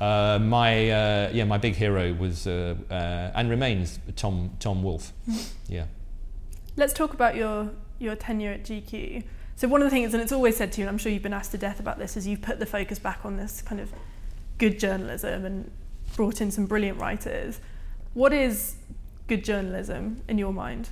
Uh, 0.00 0.38
my 0.40 0.90
uh, 0.90 1.30
yeah, 1.32 1.44
my 1.44 1.58
big 1.58 1.74
hero 1.74 2.12
was 2.14 2.46
uh, 2.46 2.74
uh, 2.90 3.30
and 3.34 3.48
remains 3.48 3.98
Tom 4.16 4.50
Tom 4.58 4.82
Wolfe. 4.82 5.12
yeah. 5.68 5.84
Let's 6.76 6.92
talk 6.92 7.12
about 7.12 7.36
your, 7.36 7.70
your 7.98 8.16
tenure 8.16 8.52
at 8.52 8.62
GQ. 8.64 9.24
So 9.60 9.68
one 9.68 9.82
of 9.82 9.84
the 9.84 9.90
things, 9.90 10.14
and 10.14 10.22
it's 10.22 10.32
always 10.32 10.56
said 10.56 10.72
to 10.72 10.80
you, 10.80 10.86
and 10.86 10.88
I'm 10.88 10.96
sure 10.96 11.12
you've 11.12 11.22
been 11.22 11.34
asked 11.34 11.50
to 11.50 11.58
death 11.58 11.80
about 11.80 11.98
this, 11.98 12.16
is 12.16 12.26
you've 12.26 12.40
put 12.40 12.58
the 12.58 12.64
focus 12.64 12.98
back 12.98 13.26
on 13.26 13.36
this 13.36 13.60
kind 13.60 13.78
of 13.78 13.92
good 14.56 14.78
journalism 14.80 15.44
and 15.44 15.70
brought 16.16 16.40
in 16.40 16.50
some 16.50 16.64
brilliant 16.64 16.98
writers. 16.98 17.60
What 18.14 18.32
is 18.32 18.76
good 19.26 19.44
journalism 19.44 20.22
in 20.28 20.38
your 20.38 20.54
mind? 20.54 20.88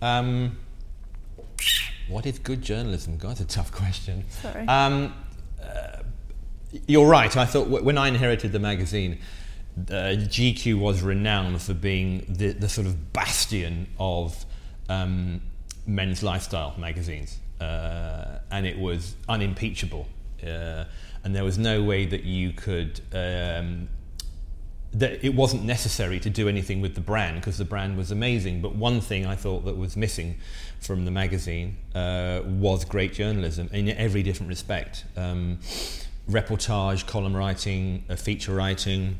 Um, 0.00 0.58
what 2.06 2.24
is 2.24 2.38
good 2.38 2.62
journalism? 2.62 3.16
God, 3.16 3.30
that's 3.30 3.40
a 3.40 3.46
tough 3.46 3.72
question. 3.72 4.22
Sorry. 4.30 4.64
Um, 4.68 5.12
uh, 5.60 6.02
you're 6.86 7.08
right. 7.08 7.36
I 7.36 7.46
thought 7.46 7.64
w- 7.64 7.84
when 7.84 7.98
I 7.98 8.06
inherited 8.06 8.52
the 8.52 8.60
magazine, 8.60 9.18
uh, 9.88 10.14
GQ 10.14 10.78
was 10.78 11.02
renowned 11.02 11.62
for 11.62 11.74
being 11.74 12.24
the, 12.28 12.52
the 12.52 12.68
sort 12.68 12.86
of 12.86 13.12
bastion 13.12 13.88
of 13.98 14.46
um, 14.88 15.40
men's 15.86 16.22
lifestyle 16.22 16.74
magazines, 16.78 17.38
uh, 17.60 18.38
and 18.50 18.66
it 18.66 18.78
was 18.78 19.16
unimpeachable. 19.28 20.08
Uh, 20.42 20.84
and 21.24 21.34
there 21.34 21.44
was 21.44 21.58
no 21.58 21.82
way 21.82 22.06
that 22.06 22.22
you 22.22 22.52
could 22.52 23.00
um, 23.12 23.88
that 24.92 25.22
it 25.24 25.34
wasn't 25.34 25.62
necessary 25.64 26.18
to 26.18 26.30
do 26.30 26.48
anything 26.48 26.80
with 26.80 26.94
the 26.94 27.00
brand 27.00 27.36
because 27.36 27.58
the 27.58 27.64
brand 27.64 27.96
was 27.96 28.10
amazing. 28.10 28.62
But 28.62 28.74
one 28.74 29.00
thing 29.00 29.26
I 29.26 29.36
thought 29.36 29.64
that 29.66 29.76
was 29.76 29.96
missing 29.96 30.36
from 30.80 31.04
the 31.04 31.10
magazine 31.10 31.76
uh, 31.94 32.40
was 32.44 32.84
great 32.84 33.12
journalism 33.12 33.68
in 33.72 33.90
every 33.90 34.22
different 34.22 34.48
respect. 34.48 35.04
Um, 35.16 35.58
reportage, 36.28 37.06
column 37.06 37.36
writing, 37.36 38.04
uh, 38.08 38.16
feature 38.16 38.54
writing, 38.54 39.18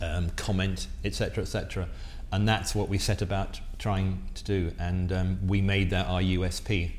um, 0.00 0.30
comment, 0.30 0.86
etc., 1.04 1.42
etc. 1.42 1.88
And 2.32 2.48
that's 2.48 2.74
what 2.74 2.88
we 2.88 2.98
set 2.98 3.20
about 3.20 3.60
trying 3.80 4.22
to 4.34 4.44
do. 4.44 4.72
And 4.78 5.12
um, 5.12 5.38
we 5.48 5.60
made 5.60 5.90
that 5.90 6.06
our 6.06 6.20
USP. 6.20 6.92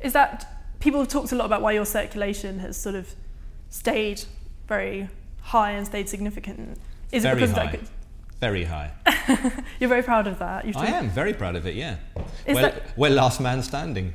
Is 0.00 0.12
that 0.14 0.78
people 0.80 0.98
have 1.00 1.08
talked 1.08 1.30
a 1.30 1.36
lot 1.36 1.44
about 1.44 1.62
why 1.62 1.72
your 1.72 1.84
circulation 1.84 2.58
has 2.58 2.76
sort 2.76 2.96
of 2.96 3.14
stayed 3.68 4.24
very 4.66 5.08
high 5.42 5.72
and 5.72 5.86
stayed 5.86 6.08
significant. 6.08 6.78
Is 7.12 7.22
very 7.22 7.34
it 7.42 7.46
because 7.46 7.56
high. 7.56 7.64
that? 7.66 7.72
good- 7.72 7.88
Very 8.40 8.64
high. 8.64 8.92
You're 9.80 9.88
very 9.88 10.02
proud 10.02 10.26
of 10.26 10.38
that. 10.38 10.64
I 10.76 10.86
am 10.86 11.10
very 11.10 11.34
proud 11.34 11.54
of 11.56 11.66
it. 11.66 11.74
Yeah. 11.74 11.96
Is 12.46 12.54
we're, 12.54 12.62
that- 12.62 12.96
we're 12.98 13.10
last 13.10 13.40
man 13.40 13.62
standing. 13.62 14.14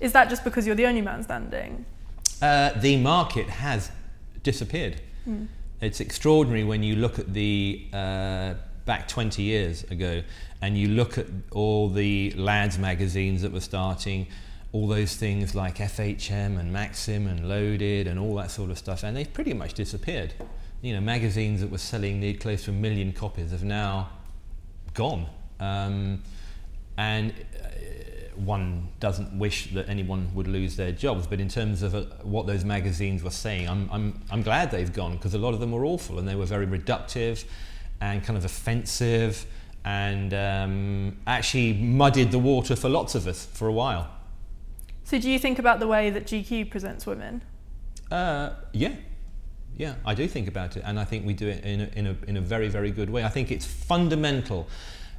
Is 0.00 0.12
that 0.12 0.30
just 0.30 0.44
because 0.44 0.64
you're 0.64 0.76
the 0.76 0.86
only 0.86 1.00
man 1.00 1.24
standing? 1.24 1.84
Uh, 2.40 2.70
the 2.80 2.96
market 2.98 3.48
has 3.48 3.90
disappeared. 4.44 5.00
It's 5.80 5.98
extraordinary 6.00 6.62
when 6.62 6.84
you 6.84 6.94
look 6.94 7.18
at 7.18 7.34
the 7.34 7.86
uh, 7.92 8.54
back 8.88 9.06
20 9.06 9.42
years 9.42 9.84
ago 9.84 10.22
and 10.62 10.78
you 10.78 10.88
look 10.88 11.18
at 11.18 11.26
all 11.52 11.90
the 11.90 12.32
lads 12.32 12.78
magazines 12.78 13.42
that 13.42 13.52
were 13.52 13.60
starting, 13.60 14.26
all 14.72 14.88
those 14.88 15.14
things 15.14 15.54
like 15.54 15.76
FHM 15.76 16.58
and 16.58 16.72
Maxim 16.72 17.26
and 17.26 17.46
Loaded 17.46 18.06
and 18.06 18.18
all 18.18 18.34
that 18.36 18.50
sort 18.50 18.70
of 18.70 18.78
stuff, 18.78 19.02
and 19.02 19.14
they've 19.14 19.32
pretty 19.32 19.52
much 19.52 19.74
disappeared. 19.74 20.32
You 20.80 20.94
know, 20.94 21.02
magazines 21.02 21.60
that 21.60 21.70
were 21.70 21.78
selling 21.78 22.18
near 22.20 22.32
close 22.32 22.64
to 22.64 22.70
a 22.70 22.74
million 22.74 23.12
copies 23.12 23.50
have 23.50 23.62
now 23.62 24.08
gone. 24.94 25.26
Um, 25.60 26.22
and 26.96 27.32
uh, 27.62 27.68
one 28.36 28.88
doesn't 29.00 29.38
wish 29.38 29.72
that 29.74 29.86
anyone 29.88 30.30
would 30.34 30.48
lose 30.48 30.76
their 30.76 30.92
jobs, 30.92 31.26
but 31.26 31.40
in 31.40 31.48
terms 31.48 31.82
of 31.82 31.94
uh, 31.94 32.04
what 32.22 32.46
those 32.46 32.64
magazines 32.64 33.22
were 33.22 33.30
saying, 33.30 33.68
I'm, 33.68 33.88
I'm, 33.92 34.22
I'm 34.30 34.42
glad 34.42 34.70
they've 34.70 34.92
gone 34.92 35.12
because 35.12 35.34
a 35.34 35.38
lot 35.38 35.52
of 35.52 35.60
them 35.60 35.72
were 35.72 35.84
awful 35.84 36.18
and 36.18 36.26
they 36.26 36.34
were 36.34 36.46
very 36.46 36.66
reductive 36.66 37.44
and 38.00 38.22
kind 38.24 38.36
of 38.36 38.44
offensive 38.44 39.46
and 39.84 40.34
um, 40.34 41.16
actually 41.26 41.72
muddied 41.74 42.30
the 42.30 42.38
water 42.38 42.76
for 42.76 42.88
lots 42.88 43.14
of 43.14 43.26
us 43.26 43.46
for 43.46 43.68
a 43.68 43.72
while. 43.72 44.10
So 45.04 45.18
do 45.18 45.30
you 45.30 45.38
think 45.38 45.58
about 45.58 45.80
the 45.80 45.86
way 45.86 46.10
that 46.10 46.26
GQ 46.26 46.70
presents 46.70 47.06
women? 47.06 47.42
Uh, 48.10 48.50
yeah, 48.72 48.94
yeah, 49.76 49.94
I 50.04 50.14
do 50.14 50.26
think 50.28 50.48
about 50.48 50.76
it, 50.76 50.82
and 50.84 50.98
I 50.98 51.04
think 51.04 51.24
we 51.24 51.32
do 51.32 51.48
it 51.48 51.64
in 51.64 51.80
a, 51.80 51.90
in 51.94 52.06
a, 52.06 52.16
in 52.26 52.36
a 52.36 52.40
very, 52.40 52.68
very 52.68 52.90
good 52.90 53.08
way. 53.08 53.24
I 53.24 53.28
think 53.28 53.50
it's 53.50 53.64
fundamental 53.64 54.68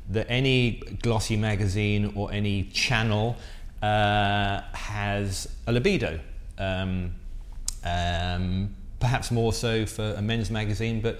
that 0.10 0.28
any 0.30 0.82
glossy 1.02 1.38
magazine 1.38 2.12
or 2.16 2.32
any 2.32 2.64
channel 2.66 3.38
uh, 3.82 4.62
has 4.74 5.48
a 5.66 5.72
libido. 5.72 6.20
Um, 6.58 7.16
um, 7.84 8.76
perhaps 9.00 9.32
more 9.32 9.54
so 9.54 9.86
for 9.86 10.14
a 10.18 10.22
men's 10.22 10.52
magazine, 10.52 11.00
but 11.00 11.20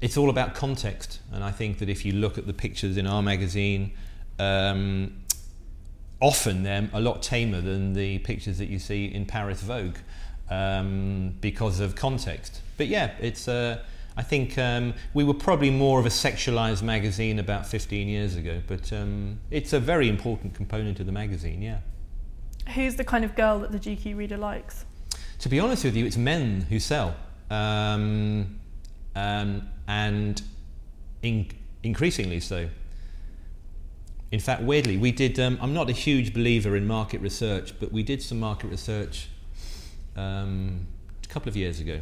it's 0.00 0.16
all 0.16 0.30
about 0.30 0.54
context. 0.54 1.20
And 1.32 1.44
I 1.44 1.50
think 1.50 1.78
that 1.78 1.88
if 1.88 2.04
you 2.04 2.12
look 2.12 2.38
at 2.38 2.46
the 2.46 2.52
pictures 2.52 2.96
in 2.96 3.06
our 3.06 3.22
magazine, 3.22 3.92
um, 4.38 5.24
often 6.20 6.62
they're 6.62 6.88
a 6.92 7.00
lot 7.00 7.22
tamer 7.22 7.60
than 7.60 7.92
the 7.92 8.18
pictures 8.20 8.58
that 8.58 8.66
you 8.66 8.78
see 8.78 9.06
in 9.06 9.26
Paris 9.26 9.62
Vogue 9.62 9.96
um, 10.48 11.34
because 11.40 11.80
of 11.80 11.94
context. 11.94 12.60
But 12.76 12.88
yeah, 12.88 13.12
it's. 13.20 13.48
Uh, 13.48 13.82
I 14.16 14.22
think 14.22 14.58
um, 14.58 14.94
we 15.14 15.24
were 15.24 15.34
probably 15.34 15.70
more 15.70 15.98
of 16.00 16.04
a 16.04 16.10
sexualized 16.10 16.82
magazine 16.82 17.38
about 17.38 17.66
15 17.66 18.08
years 18.08 18.36
ago, 18.36 18.60
but 18.66 18.92
um, 18.92 19.38
it's 19.50 19.72
a 19.72 19.80
very 19.80 20.08
important 20.08 20.52
component 20.54 21.00
of 21.00 21.06
the 21.06 21.12
magazine. 21.12 21.62
Yeah. 21.62 21.78
Who's 22.74 22.96
the 22.96 23.04
kind 23.04 23.24
of 23.24 23.34
girl 23.34 23.60
that 23.60 23.72
the 23.72 23.78
GQ 23.78 24.16
reader 24.16 24.36
likes? 24.36 24.84
To 25.38 25.48
be 25.48 25.58
honest 25.58 25.84
with 25.84 25.96
you, 25.96 26.04
it's 26.04 26.18
men 26.18 26.62
who 26.68 26.78
sell, 26.78 27.16
um, 27.50 28.59
um, 29.14 29.68
and 29.88 30.42
in, 31.22 31.48
increasingly 31.82 32.40
so. 32.40 32.68
In 34.32 34.38
fact, 34.40 34.62
weirdly, 34.62 34.96
we 34.96 35.10
did. 35.10 35.40
Um, 35.40 35.58
I'm 35.60 35.74
not 35.74 35.90
a 35.90 35.92
huge 35.92 36.32
believer 36.32 36.76
in 36.76 36.86
market 36.86 37.20
research, 37.20 37.74
but 37.80 37.90
we 37.90 38.02
did 38.02 38.22
some 38.22 38.38
market 38.38 38.68
research 38.68 39.28
um, 40.16 40.86
a 41.24 41.26
couple 41.28 41.48
of 41.48 41.56
years 41.56 41.80
ago, 41.80 42.00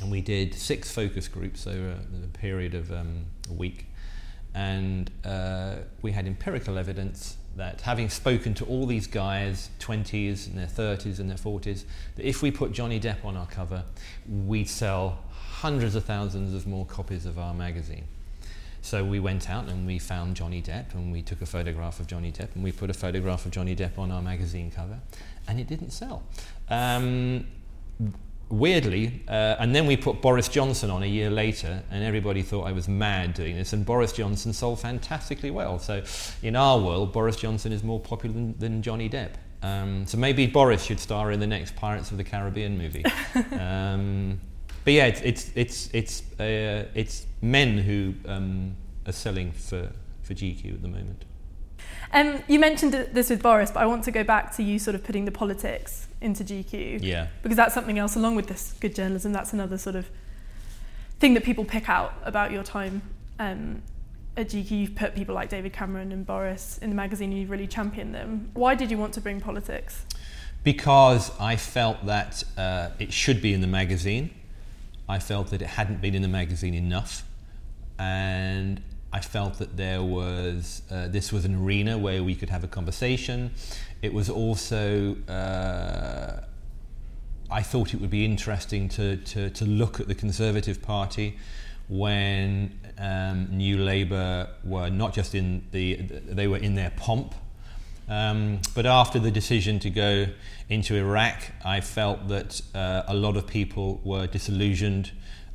and 0.00 0.10
we 0.10 0.20
did 0.20 0.54
six 0.54 0.92
focus 0.92 1.26
groups 1.26 1.66
over 1.66 1.98
a 2.22 2.38
period 2.38 2.74
of 2.74 2.92
um, 2.92 3.24
a 3.50 3.52
week, 3.52 3.86
and 4.54 5.10
uh, 5.24 5.76
we 6.00 6.12
had 6.12 6.28
empirical 6.28 6.78
evidence 6.78 7.36
that 7.56 7.80
having 7.82 8.08
spoken 8.08 8.54
to 8.54 8.64
all 8.64 8.86
these 8.86 9.06
guys, 9.06 9.70
20s 9.80 10.46
and 10.46 10.56
their 10.56 10.66
30s 10.66 11.18
and 11.18 11.28
their 11.28 11.36
40s, 11.36 11.84
that 12.16 12.24
if 12.26 12.42
we 12.42 12.50
put 12.50 12.72
Johnny 12.72 12.98
Depp 12.98 13.24
on 13.24 13.36
our 13.36 13.46
cover, 13.46 13.84
we'd 14.26 14.68
sell 14.68 15.18
hundreds 15.62 15.94
of 15.94 16.04
thousands 16.04 16.54
of 16.54 16.66
more 16.66 16.84
copies 16.86 17.24
of 17.24 17.38
our 17.38 17.54
magazine. 17.54 18.04
So 18.80 19.04
we 19.04 19.20
went 19.20 19.48
out 19.48 19.68
and 19.68 19.86
we 19.86 20.00
found 20.00 20.34
Johnny 20.34 20.60
Depp 20.60 20.92
and 20.92 21.12
we 21.12 21.22
took 21.22 21.40
a 21.40 21.46
photograph 21.46 22.00
of 22.00 22.08
Johnny 22.08 22.32
Depp 22.32 22.56
and 22.56 22.64
we 22.64 22.72
put 22.72 22.90
a 22.90 22.92
photograph 22.94 23.46
of 23.46 23.52
Johnny 23.52 23.76
Depp 23.76 23.96
on 23.96 24.10
our 24.10 24.20
magazine 24.20 24.72
cover 24.72 24.98
and 25.46 25.60
it 25.60 25.68
didn't 25.68 25.90
sell. 25.90 26.24
Um, 26.68 27.46
weirdly, 28.48 29.22
uh, 29.28 29.54
and 29.60 29.72
then 29.72 29.86
we 29.86 29.96
put 29.96 30.20
Boris 30.20 30.48
Johnson 30.48 30.90
on 30.90 31.04
a 31.04 31.06
year 31.06 31.30
later, 31.30 31.82
and 31.92 32.02
everybody 32.02 32.42
thought 32.42 32.64
I 32.64 32.72
was 32.72 32.88
mad 32.88 33.34
doing 33.34 33.56
this. 33.56 33.72
And 33.72 33.86
Boris 33.86 34.12
Johnson 34.12 34.52
sold 34.52 34.80
fantastically 34.80 35.52
well. 35.52 35.78
So, 35.78 36.02
in 36.42 36.56
our 36.56 36.78
world, 36.78 37.12
Boris 37.12 37.36
Johnson 37.36 37.72
is 37.72 37.84
more 37.84 38.00
popular 38.00 38.34
than, 38.34 38.58
than 38.58 38.82
Johnny 38.82 39.08
Depp. 39.08 39.34
Um, 39.62 40.06
so 40.06 40.18
maybe 40.18 40.46
Boris 40.48 40.82
should 40.82 40.98
star 40.98 41.30
in 41.30 41.38
the 41.38 41.46
next 41.46 41.76
Pirates 41.76 42.10
of 42.10 42.16
the 42.16 42.24
Caribbean 42.24 42.76
movie. 42.76 43.04
um, 43.52 44.40
but 44.84 44.92
yeah, 44.92 45.06
it's 45.06 45.20
it's 45.20 45.50
it's 45.54 45.90
it's, 45.92 46.22
uh, 46.40 46.86
it's 46.94 47.26
men 47.40 47.78
who 47.78 48.14
um, 48.26 48.76
are 49.06 49.12
selling 49.12 49.52
for, 49.52 49.90
for 50.22 50.34
GQ 50.34 50.74
at 50.74 50.82
the 50.82 50.88
moment. 50.88 51.24
Um, 52.12 52.42
you 52.46 52.58
mentioned 52.58 52.92
this 52.92 53.30
with 53.30 53.42
Boris, 53.42 53.70
but 53.70 53.80
I 53.80 53.86
want 53.86 54.04
to 54.04 54.10
go 54.10 54.22
back 54.22 54.54
to 54.56 54.62
you 54.62 54.78
sort 54.78 54.94
of 54.94 55.02
putting 55.02 55.24
the 55.24 55.32
politics 55.32 56.08
into 56.20 56.44
GQ. 56.44 57.00
Yeah. 57.02 57.28
because 57.42 57.56
that's 57.56 57.74
something 57.74 57.98
else 57.98 58.16
along 58.16 58.36
with 58.36 58.46
this 58.46 58.74
good 58.80 58.94
journalism 58.94 59.32
that's 59.32 59.52
another 59.52 59.76
sort 59.76 59.96
of 59.96 60.08
thing 61.18 61.34
that 61.34 61.42
people 61.44 61.64
pick 61.64 61.88
out 61.88 62.14
about 62.24 62.52
your 62.52 62.62
time 62.62 63.02
um, 63.38 63.82
at 64.36 64.48
GQ 64.48 64.70
you've 64.70 64.94
put 64.94 65.14
people 65.14 65.34
like 65.34 65.48
David 65.48 65.72
Cameron 65.72 66.12
and 66.12 66.24
Boris 66.24 66.78
in 66.78 66.90
the 66.90 66.96
magazine 66.96 67.30
and 67.30 67.40
you've 67.40 67.50
really 67.50 67.66
championed 67.66 68.14
them 68.14 68.50
why 68.54 68.74
did 68.74 68.90
you 68.90 68.98
want 68.98 69.14
to 69.14 69.20
bring 69.20 69.40
politics 69.40 70.06
Because 70.62 71.32
I 71.40 71.56
felt 71.56 72.06
that 72.06 72.44
uh, 72.56 72.90
it 73.00 73.12
should 73.12 73.42
be 73.42 73.52
in 73.52 73.60
the 73.60 73.66
magazine. 73.66 74.30
I 75.08 75.18
felt 75.18 75.48
that 75.50 75.62
it 75.62 75.68
hadn't 75.68 76.00
been 76.00 76.14
in 76.14 76.22
the 76.22 76.28
magazine 76.28 76.74
enough. 76.74 77.24
And 77.98 78.82
I 79.12 79.20
felt 79.20 79.58
that 79.58 79.76
there 79.76 80.02
was, 80.02 80.82
uh, 80.90 81.08
this 81.08 81.32
was 81.32 81.44
an 81.44 81.54
arena 81.62 81.98
where 81.98 82.24
we 82.24 82.34
could 82.34 82.50
have 82.50 82.64
a 82.64 82.68
conversation. 82.68 83.52
It 84.00 84.14
was 84.14 84.30
also, 84.30 85.16
uh, 85.28 86.40
I 87.50 87.62
thought 87.62 87.92
it 87.92 88.00
would 88.00 88.10
be 88.10 88.24
interesting 88.24 88.88
to, 88.90 89.16
to, 89.16 89.50
to 89.50 89.64
look 89.66 90.00
at 90.00 90.08
the 90.08 90.14
Conservative 90.14 90.80
Party 90.80 91.38
when 91.88 92.78
um, 92.98 93.48
New 93.50 93.76
Labour 93.76 94.48
were 94.64 94.88
not 94.88 95.12
just 95.12 95.34
in 95.34 95.66
the, 95.72 95.96
they 95.96 96.46
were 96.46 96.56
in 96.56 96.74
their 96.74 96.90
pomp, 96.96 97.34
um, 98.12 98.60
but 98.74 98.84
after 98.86 99.18
the 99.26 99.30
decision 99.30 99.78
to 99.80 99.90
go 99.90 100.26
into 100.68 100.90
Iraq, 100.96 101.38
I 101.64 101.80
felt 101.80 102.18
that 102.28 102.50
uh, 102.74 103.14
a 103.14 103.14
lot 103.14 103.34
of 103.36 103.44
people 103.46 104.00
were 104.04 104.26
disillusioned 104.26 105.06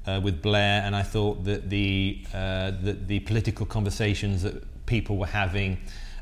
uh, 0.07 0.21
with 0.23 0.41
Blair, 0.41 0.81
and 0.85 0.95
I 0.95 1.03
thought 1.13 1.43
that 1.43 1.69
the, 1.69 2.19
uh, 2.33 2.71
that 2.87 3.07
the 3.07 3.19
political 3.31 3.65
conversations 3.65 4.41
that 4.41 4.55
people 4.85 5.15
were 5.17 5.33
having 5.43 5.77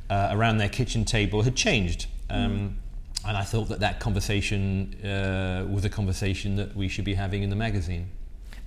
uh, 0.10 0.36
around 0.36 0.58
their 0.58 0.70
kitchen 0.80 1.06
table 1.06 1.44
had 1.44 1.56
changed. 1.56 2.08
Um, 2.30 2.78
And 3.28 3.38
I 3.38 3.44
thought 3.52 3.70
that 3.70 3.80
that 3.80 4.00
conversation 4.00 4.94
uh, 5.04 5.66
was 5.76 5.84
a 5.84 5.90
conversation 5.90 6.58
that 6.58 6.76
we 6.76 6.88
should 6.88 7.06
be 7.06 7.16
having 7.16 7.42
in 7.44 7.50
the 7.50 7.56
magazine. 7.68 8.06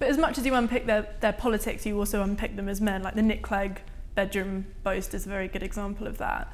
but 0.01 0.09
as 0.09 0.19
much 0.19 0.39
as 0.39 0.45
you 0.47 0.55
unpick 0.55 0.85
their, 0.87 1.07
their 1.21 1.33
politics 1.33 1.87
you 1.87 1.99
also 1.99 2.23
unpick 2.23 2.53
them 2.57 2.69
as 2.69 2.81
men 2.81 3.03
like 3.07 3.15
the 3.15 3.23
Nick 3.23 3.43
Clegg 3.49 3.73
bedroom 4.15 4.67
boast 4.83 5.15
is 5.15 5.27
a 5.27 5.29
very 5.29 5.49
good 5.55 5.63
example 5.63 6.07
of 6.07 6.17
that 6.19 6.45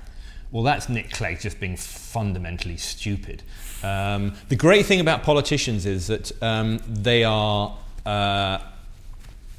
Well, 0.54 0.62
that's 0.62 0.88
Nick 0.88 1.10
Clegg 1.10 1.40
just 1.40 1.58
being 1.58 1.76
fundamentally 1.76 2.76
stupid. 2.76 3.42
Um, 3.82 4.36
the 4.48 4.54
great 4.54 4.86
thing 4.86 5.00
about 5.00 5.24
politicians 5.24 5.84
is 5.84 6.06
that 6.06 6.30
um, 6.40 6.78
they 6.86 7.24
are, 7.24 7.76
uh, 8.06 8.58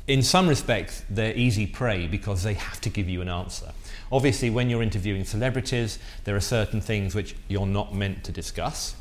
in 0.07 0.23
some 0.23 0.47
respects, 0.47 1.03
they're 1.09 1.35
easy 1.35 1.67
prey 1.67 2.07
because 2.07 2.43
they 2.43 2.53
have 2.53 2.79
to 2.79 2.89
give 2.89 3.09
you 3.09 3.21
an 3.21 3.27
answer. 3.27 3.73
Obviously, 4.09 4.49
when 4.49 4.69
you're 4.69 4.81
interviewing 4.81 5.25
celebrities, 5.25 5.99
there 6.23 6.33
are 6.33 6.39
certain 6.39 6.79
things 6.79 7.13
which 7.13 7.35
you're 7.49 7.67
not 7.67 7.93
meant 7.93 8.23
to 8.23 8.31
discuss. 8.31 8.95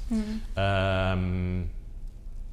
Um, 0.56 1.70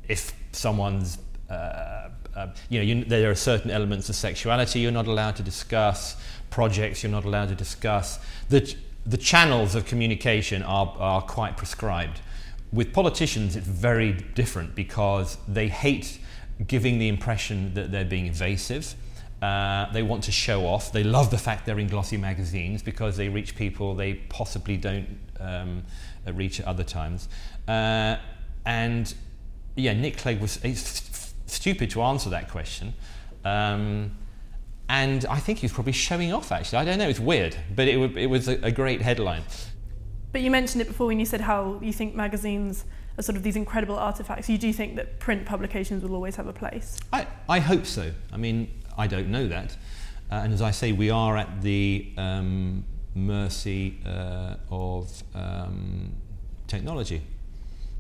if 0.07 0.33
someone's 0.51 1.17
uh, 1.49 2.09
uh, 2.35 2.47
you 2.69 2.79
know, 2.79 2.85
you, 2.85 3.03
there 3.05 3.31
are 3.31 3.35
certain 3.35 3.71
elements 3.71 4.07
of 4.07 4.15
sexuality 4.15 4.81
you're 4.81 4.91
not 4.91 5.07
allowed 5.07 5.35
to 5.37 5.43
discuss, 5.43 6.15
projects 6.51 7.01
you're 7.01 7.11
not 7.11 7.25
allowed 7.25 7.49
to 7.49 7.55
discuss. 7.55 8.19
Ch- 8.51 8.77
the 9.05 9.17
channels 9.17 9.75
of 9.75 9.85
communication 9.85 10.63
are, 10.63 10.95
are 10.99 11.21
quite 11.21 11.57
prescribed. 11.57 12.19
With 12.71 12.93
politicians, 12.93 13.55
it's 13.55 13.67
very 13.67 14.13
different 14.13 14.75
because 14.75 15.37
they 15.47 15.67
hate 15.67 16.19
giving 16.67 16.99
the 16.99 17.07
impression 17.07 17.73
that 17.73 17.91
they're 17.91 18.05
being 18.05 18.27
evasive. 18.27 18.95
Uh, 19.41 19.91
they 19.91 20.03
want 20.03 20.23
to 20.23 20.31
show 20.31 20.65
off. 20.67 20.91
They 20.91 21.03
love 21.03 21.31
the 21.31 21.37
fact 21.37 21.65
they're 21.65 21.79
in 21.79 21.87
glossy 21.87 22.17
magazines 22.17 22.83
because 22.83 23.17
they 23.17 23.27
reach 23.27 23.55
people 23.55 23.95
they 23.95 24.13
possibly 24.13 24.77
don't 24.77 25.07
um, 25.39 25.83
reach 26.33 26.59
at 26.59 26.67
other 26.67 26.83
times. 26.83 27.27
Uh, 27.67 28.17
and 28.65 29.13
yeah, 29.75 29.93
Nick 29.93 30.17
Clegg 30.17 30.39
was 30.39 30.59
stupid 31.47 31.89
to 31.89 32.01
answer 32.03 32.29
that 32.29 32.49
question. 32.49 32.93
Um, 33.43 34.11
and 34.89 35.25
I 35.25 35.39
think 35.39 35.59
he 35.59 35.65
was 35.65 35.73
probably 35.73 35.93
showing 35.93 36.33
off, 36.33 36.51
actually. 36.51 36.79
I 36.79 36.85
don't 36.85 36.97
know, 36.97 37.07
it's 37.07 37.19
weird, 37.19 37.55
but 37.75 37.87
it, 37.87 38.17
it 38.17 38.27
was 38.27 38.47
a, 38.47 38.59
a 38.61 38.71
great 38.71 39.01
headline. 39.01 39.43
But 40.31 40.41
you 40.41 40.51
mentioned 40.51 40.81
it 40.81 40.87
before 40.87 41.07
when 41.07 41.19
you 41.19 41.25
said 41.25 41.41
how 41.41 41.79
you 41.81 41.93
think 41.93 42.15
magazines 42.15 42.85
are 43.17 43.23
sort 43.23 43.35
of 43.35 43.43
these 43.43 43.55
incredible 43.55 43.97
artifacts. 43.97 44.49
You 44.49 44.57
do 44.57 44.71
think 44.71 44.95
that 44.95 45.19
print 45.19 45.45
publications 45.45 46.03
will 46.03 46.15
always 46.15 46.35
have 46.35 46.47
a 46.47 46.53
place? 46.53 46.99
I, 47.11 47.27
I 47.49 47.59
hope 47.59 47.85
so. 47.85 48.11
I 48.31 48.37
mean, 48.37 48.69
I 48.97 49.07
don't 49.07 49.29
know 49.29 49.47
that. 49.47 49.75
Uh, 50.31 50.35
and 50.35 50.53
as 50.53 50.61
I 50.61 50.71
say, 50.71 50.93
we 50.93 51.09
are 51.09 51.35
at 51.35 51.61
the 51.61 52.13
um, 52.17 52.85
mercy 53.15 53.99
uh, 54.05 54.55
of 54.69 55.11
um, 55.35 56.13
technology. 56.67 57.21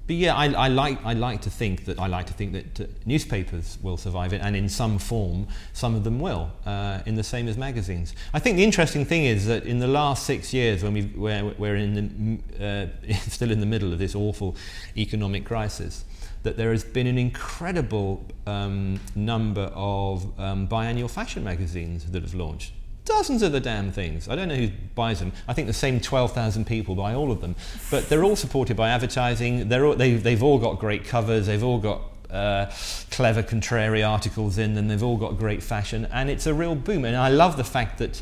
But 0.07 0.15
yeah, 0.15 0.35
I, 0.35 0.51
I, 0.51 0.67
like, 0.67 1.03
I 1.05 1.13
like 1.13 1.41
to 1.43 1.49
think 1.49 1.85
that 1.85 1.99
I 1.99 2.07
like 2.07 2.25
to 2.27 2.33
think 2.33 2.53
that 2.53 2.81
uh, 2.81 2.91
newspapers 3.05 3.77
will 3.81 3.97
survive 3.97 4.33
it, 4.33 4.41
and 4.41 4.55
in 4.55 4.67
some 4.67 4.97
form, 4.97 5.47
some 5.73 5.95
of 5.95 6.03
them 6.03 6.19
will, 6.19 6.51
uh, 6.65 6.99
in 7.05 7.15
the 7.15 7.23
same 7.23 7.47
as 7.47 7.57
magazines. 7.57 8.13
I 8.33 8.39
think 8.39 8.57
the 8.57 8.63
interesting 8.63 9.05
thing 9.05 9.25
is 9.25 9.45
that 9.45 9.63
in 9.65 9.79
the 9.79 9.87
last 9.87 10.25
six 10.25 10.53
years, 10.53 10.83
when 10.83 10.93
we 10.93 11.03
we're, 11.15 11.53
we're 11.57 11.75
in 11.75 12.41
the, 12.57 12.89
uh, 13.09 13.13
still 13.27 13.51
in 13.51 13.59
the 13.59 13.65
middle 13.65 13.93
of 13.93 13.99
this 13.99 14.15
awful 14.15 14.55
economic 14.97 15.45
crisis, 15.45 16.03
that 16.43 16.57
there 16.57 16.71
has 16.71 16.83
been 16.83 17.07
an 17.07 17.17
incredible 17.17 18.25
um, 18.47 18.99
number 19.15 19.71
of 19.75 20.39
um, 20.39 20.67
biannual 20.67 21.09
fashion 21.09 21.43
magazines 21.43 22.05
that 22.11 22.23
have 22.23 22.33
launched. 22.33 22.73
Dozens 23.17 23.41
of 23.41 23.51
the 23.51 23.59
damn 23.59 23.91
things. 23.91 24.29
I 24.29 24.35
don't 24.35 24.47
know 24.47 24.55
who 24.55 24.69
buys 24.95 25.19
them. 25.19 25.33
I 25.45 25.53
think 25.53 25.67
the 25.67 25.73
same 25.73 25.99
12,000 25.99 26.65
people 26.65 26.95
buy 26.95 27.13
all 27.13 27.29
of 27.29 27.41
them. 27.41 27.55
But 27.91 28.07
they're 28.07 28.23
all 28.23 28.37
supported 28.37 28.77
by 28.77 28.89
advertising. 28.89 29.67
They're 29.67 29.85
all, 29.85 29.95
they, 29.95 30.13
they've 30.13 30.41
all 30.41 30.57
got 30.57 30.79
great 30.79 31.03
covers. 31.03 31.45
They've 31.45 31.63
all 31.63 31.77
got 31.77 32.01
uh, 32.29 32.71
clever 33.11 33.43
contrary 33.43 34.01
articles 34.01 34.57
in 34.57 34.75
them. 34.75 34.87
They've 34.87 35.03
all 35.03 35.17
got 35.17 35.37
great 35.37 35.61
fashion. 35.61 36.07
And 36.13 36.29
it's 36.29 36.47
a 36.47 36.53
real 36.53 36.73
boom. 36.73 37.03
And 37.03 37.17
I 37.17 37.27
love 37.27 37.57
the 37.57 37.65
fact 37.65 37.99
that 37.99 38.21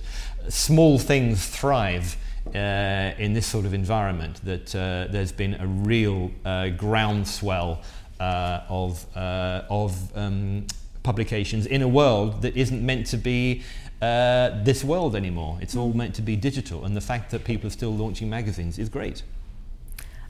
small 0.49 0.97
things 0.97 1.45
thrive 1.45 2.17
uh, 2.55 3.11
in 3.19 3.33
this 3.33 3.45
sort 3.45 3.65
of 3.65 3.75
environment, 3.75 4.43
that 4.43 4.75
uh, 4.75 5.11
there's 5.11 5.31
been 5.31 5.53
a 5.53 5.67
real 5.67 6.31
uh, 6.43 6.69
groundswell 6.69 7.83
uh, 8.19 8.61
of, 8.67 9.05
uh, 9.15 9.61
of 9.69 10.17
um, 10.17 10.65
publications 11.03 11.65
in 11.65 11.81
a 11.81 11.87
world 11.87 12.41
that 12.41 12.55
isn't 12.55 12.85
meant 12.85 13.07
to 13.07 13.17
be 13.17 13.63
uh, 14.01 14.63
this 14.63 14.83
world 14.83 15.15
anymore. 15.15 15.57
It's 15.61 15.75
all 15.75 15.93
meant 15.93 16.15
to 16.15 16.21
be 16.21 16.35
digital, 16.35 16.85
and 16.85 16.95
the 16.95 17.01
fact 17.01 17.31
that 17.31 17.43
people 17.43 17.67
are 17.67 17.71
still 17.71 17.95
launching 17.95 18.29
magazines 18.29 18.79
is 18.79 18.89
great. 18.89 19.23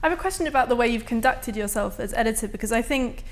I 0.02 0.08
have 0.08 0.18
a 0.18 0.20
question 0.20 0.46
about 0.46 0.68
the 0.68 0.76
way 0.76 0.88
you've 0.88 1.06
conducted 1.06 1.56
yourself 1.56 2.00
as 2.00 2.14
editor 2.14 2.48
because 2.48 2.72
I 2.72 2.80
think 2.80 3.22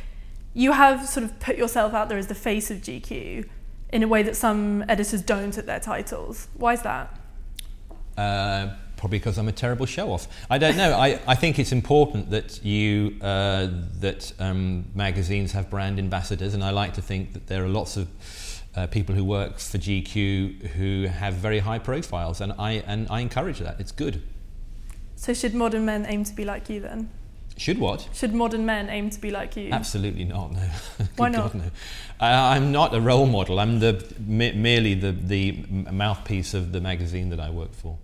you 0.52 0.73
have 0.73 1.09
sort 1.09 1.25
of 1.25 1.40
put 1.40 1.57
yourself 1.57 1.95
out 1.95 2.09
there 2.09 2.18
as 2.18 2.26
the 2.26 2.35
face 2.35 2.71
of 2.71 2.78
GQ 2.78 3.49
in 3.90 4.02
a 4.02 4.09
way 4.09 4.23
that 4.23 4.37
some 4.37 4.85
editors 4.87 5.23
don't 5.23 5.57
at 5.57 5.64
their 5.64 5.80
titles. 5.80 6.49
Why 6.54 6.75
is 6.75 6.83
that? 6.83 7.18
Uh, 8.18 8.75
probably 8.99 9.19
because 9.19 9.38
I'm 9.38 9.49
a 9.49 9.52
terrible 9.52 9.87
show 9.87 10.12
off. 10.12 10.28
I 10.50 10.59
don't 10.59 10.76
know. 10.76 10.93
I, 10.93 11.19
I 11.26 11.35
think 11.35 11.59
it's 11.59 11.73
important 11.73 12.31
that 12.31 12.62
you 12.62 13.17
uh, 13.23 13.69
that 14.00 14.33
um, 14.38 14.85
magazines 14.95 15.52
have 15.52 15.71
brand 15.71 15.99
ambassadors, 15.99 16.52
and 16.52 16.62
I 16.62 16.71
like 16.71 16.93
to 16.95 17.02
think 17.02 17.33
that 17.33 17.47
there 17.47 17.64
are 17.64 17.69
lots 17.69 17.97
of 17.97 18.09
uh, 18.76 18.87
people 18.88 19.14
who 19.14 19.25
work 19.25 19.59
for 19.59 19.78
GQ 19.78 20.67
who 20.73 21.07
have 21.07 21.35
very 21.35 21.61
high 21.61 21.78
profiles, 21.78 22.43
and 22.43 22.52
I 22.59 22.83
and 22.87 23.07
I 23.09 23.21
encourage 23.21 23.61
that. 23.61 23.81
It's 23.81 23.93
good. 23.93 24.23
So 25.17 25.33
should 25.33 25.55
modern 25.55 25.85
men 25.85 26.05
aim 26.07 26.25
to 26.25 26.35
be 26.35 26.45
like 26.45 26.69
you 26.69 26.81
then? 26.81 27.11
Should 27.57 27.78
what? 27.78 28.09
Should 28.14 28.35
modern 28.35 28.64
men 28.67 28.88
aim 28.88 29.11
to 29.11 29.21
be 29.21 29.32
like 29.32 29.56
you? 29.56 29.71
Absolutely 29.73 30.25
not. 30.25 30.52
No. 30.52 30.69
Why 31.17 31.28
not? 31.28 31.52
God, 31.52 31.63
no. 31.63 31.65
Uh, 32.21 32.25
I'm 32.54 32.71
not 32.71 32.95
a 32.95 33.00
role 33.00 33.26
model. 33.26 33.58
I'm 33.58 33.80
the 33.80 34.04
merely 34.21 34.95
the 34.95 35.13
the 35.13 35.65
mouthpiece 35.93 36.54
of 36.54 36.73
the 36.73 36.80
magazine 36.80 37.30
that 37.30 37.41
I 37.41 37.50
work 37.50 37.75
for. 37.75 37.99